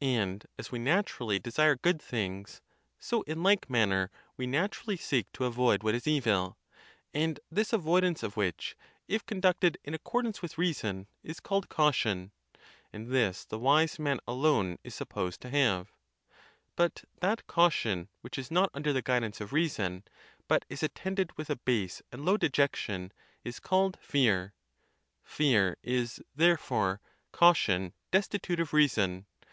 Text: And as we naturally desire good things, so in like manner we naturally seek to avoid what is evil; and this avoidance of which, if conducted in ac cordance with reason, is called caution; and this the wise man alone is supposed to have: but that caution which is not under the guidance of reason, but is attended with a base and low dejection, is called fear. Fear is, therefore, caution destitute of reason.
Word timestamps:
And 0.00 0.46
as 0.60 0.70
we 0.70 0.78
naturally 0.78 1.40
desire 1.40 1.74
good 1.74 2.00
things, 2.00 2.60
so 3.00 3.22
in 3.22 3.42
like 3.42 3.68
manner 3.68 4.12
we 4.36 4.46
naturally 4.46 4.96
seek 4.96 5.26
to 5.32 5.44
avoid 5.44 5.82
what 5.82 5.96
is 5.96 6.06
evil; 6.06 6.56
and 7.12 7.40
this 7.50 7.72
avoidance 7.72 8.22
of 8.22 8.36
which, 8.36 8.76
if 9.08 9.26
conducted 9.26 9.76
in 9.82 9.92
ac 9.92 10.02
cordance 10.04 10.40
with 10.40 10.56
reason, 10.56 11.08
is 11.24 11.40
called 11.40 11.68
caution; 11.68 12.30
and 12.92 13.10
this 13.10 13.44
the 13.44 13.58
wise 13.58 13.98
man 13.98 14.20
alone 14.24 14.78
is 14.84 14.94
supposed 14.94 15.40
to 15.40 15.50
have: 15.50 15.90
but 16.76 17.02
that 17.20 17.48
caution 17.48 18.08
which 18.20 18.38
is 18.38 18.52
not 18.52 18.70
under 18.72 18.92
the 18.92 19.02
guidance 19.02 19.40
of 19.40 19.52
reason, 19.52 20.04
but 20.46 20.64
is 20.68 20.84
attended 20.84 21.36
with 21.36 21.50
a 21.50 21.56
base 21.56 22.02
and 22.12 22.24
low 22.24 22.36
dejection, 22.36 23.10
is 23.42 23.58
called 23.58 23.98
fear. 24.00 24.54
Fear 25.24 25.76
is, 25.82 26.22
therefore, 26.36 27.00
caution 27.32 27.92
destitute 28.12 28.60
of 28.60 28.72
reason. 28.72 29.26